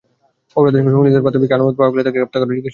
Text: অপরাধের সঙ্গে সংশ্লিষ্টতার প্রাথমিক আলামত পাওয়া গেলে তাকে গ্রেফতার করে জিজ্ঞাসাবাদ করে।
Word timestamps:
অপরাধের 0.57 0.81
সঙ্গে 0.83 0.93
সংশ্লিষ্টতার 0.95 1.23
প্রাথমিক 1.25 1.51
আলামত 1.55 1.73
পাওয়া 1.77 1.91
গেলে 1.91 2.05
তাকে 2.05 2.17
গ্রেফতার 2.17 2.39
করে 2.39 2.47
জিজ্ঞাসাবাদ 2.47 2.63
করে। 2.63 2.69